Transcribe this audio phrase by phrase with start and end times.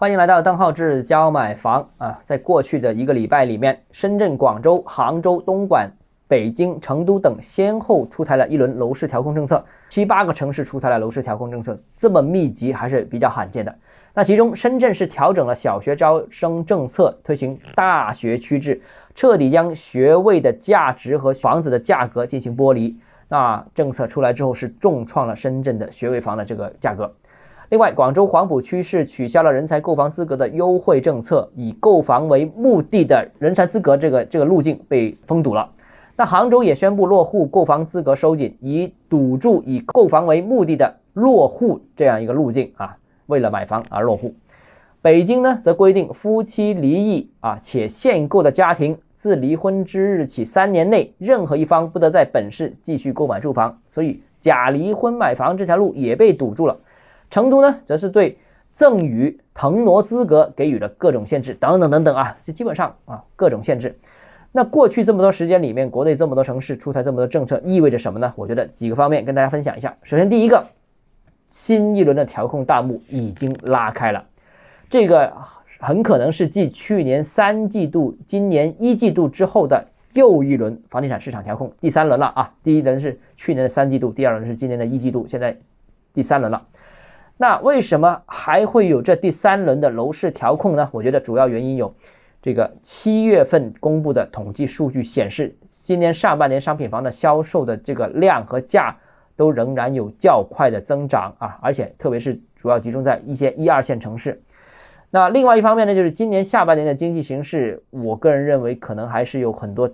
[0.00, 2.18] 欢迎来到邓浩志教买房啊！
[2.24, 5.90] 在过去的一个礼拜里面，深圳、广州、杭州、东莞、
[6.26, 13.74] 北京、成都等先后出台了一轮楼市调控政策，七八个城市出台了楼市调控政策，这么密集还是比较罕见的。
[14.14, 18.80] 那其中，深圳是调整了小学招生政策，推行大学区制，
[19.14, 22.98] 彻底将学位的价值和房子的价格进行剥离。
[23.28, 27.14] 那政策出来之后，是重创了深圳的学位房的这个价格。
[27.70, 35.70] 另外，广州黄埔区是取消了人才购房资格的优惠政策，以购房为目的的人才资格这个这个路径被封堵了。
[36.16, 42.96] 那杭州也宣布落户购房资格收紧，以堵住以购房为目的的落户这样一个路径啊，
[43.26, 44.34] 为了买房而落户。
[45.00, 56.76] 北京呢，则规定夫妻离异啊且限购的家庭，自离婚之日起三年内，任何一方不得在本市继续购买住房，所以假离婚买房这条路也被堵住了。
[57.30, 58.36] 成都呢，则是对
[58.72, 63.96] 赠与腾挪资格给予了各种限制，等等等等啊，这基本上啊各种限制。
[64.52, 68.32] 那过去这么多时间里面，国内这么多城市出台这么多政策，意味着什么呢？
[68.34, 69.94] 我觉得几个方面跟大家分享一下。
[70.02, 70.66] 首先，第一个，
[71.50, 74.24] 新一轮的调控大幕已经拉开了，
[74.88, 75.32] 这个
[75.78, 82.52] 很可能是继去年三季度、今年一季度之后的又一轮房地产市场调控，第三轮了啊。
[82.64, 85.56] 第一轮是去年的三季度，第二轮是今年的一季度，现在
[86.12, 86.60] 第三轮了。
[87.40, 90.86] 那为什么还会有这第三轮的楼市调控呢？
[90.92, 91.94] 我觉得主要原因有，
[92.42, 98.94] 这个七月份公布的统计数据显示，今年上半年商品房的销售的这个量和价
[99.36, 104.42] 都仍然有较快的增长啊，而且特别是主要集中在一些一二线城市。
[105.08, 109.90] 那另外一方面呢，就是今年下半年的经济形势，我个人认为可能还是有很多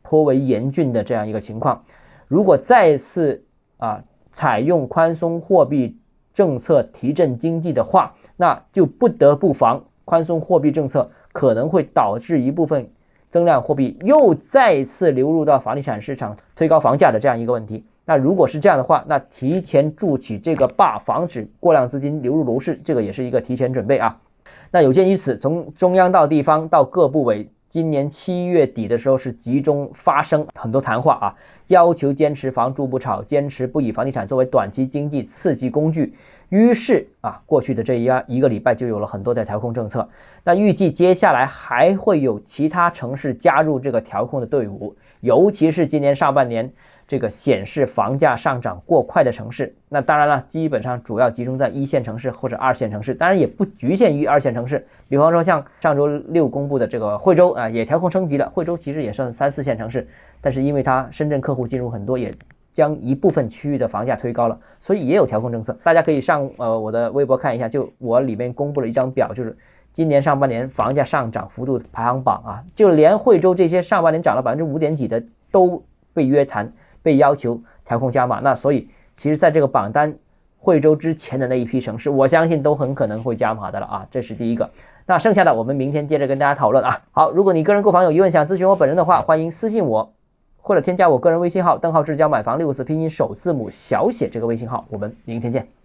[0.00, 1.84] 颇为严峻的这样一个情况。
[2.28, 3.44] 如果再次
[3.76, 5.98] 啊采用宽松货币，
[6.34, 12.88] 政策提振经济的话，那就不得不防宽松货币政策可能会导致一部分
[13.30, 17.84] 增量货币又再次流入到房地产市场，推高房价的这样一个问题。
[18.04, 24.18] 那如果是这样的话，那提前筑起这个坝，防止过量资金流入楼市，这个也是一个提前准备啊。
[24.72, 31.34] 那有鉴于此，从中央到地方到各部委，今年七月底的时候是集中发生很多谈话啊。
[31.68, 36.12] 要求坚持房住不炒，坚持不以房地产作为短期经济刺激工具。
[36.52, 40.06] 于是啊，过去的这一一个礼拜就有了很多的调控政策。
[40.44, 46.70] 那预计接下来还会有其他城市加入这个调控的队伍，尤其是今年上半年。
[47.08, 54.86] 这个显示房价上涨过快的城市，那当然了，基本上主要集中在一线城市或者二线城市，当然也不局限于二线城市。
[55.10, 58.48] 比方说像上周六公布的这个惠州啊，也调控升级了。
[58.48, 60.08] 惠州其实也算三四线城市，
[60.40, 62.34] 但是因为它深圳客户进入很多，也
[62.72, 65.76] 将一部分区域的房价推高了，所以也有调控政策。
[65.82, 69.56] 大家可以上呃我的微博看一下，就我里面公布了一张表，就是
[69.92, 76.72] 今年上半年房价上涨幅度排行榜啊，就连惠州这些上半年涨了百分之五点几的都被约谈。
[77.04, 80.14] 被要求调控加码，那所以其实在这个榜单
[80.56, 84.70] 惠州之前的那一批城市，我相信都很可能会加码的了啊，这是第一个。
[85.04, 87.02] 那剩下的我们明天接着跟大家讨论啊。
[87.10, 90.12] 好，如果你个人购房有疑问想咨询我本人的话，欢迎私信我
[90.62, 95.81] 或者添加我个人微信号邓浩志教买房六个字拼音首字母小写这个微信号，我们明天见。